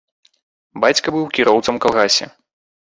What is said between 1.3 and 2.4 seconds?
кіроўцам у калгасе.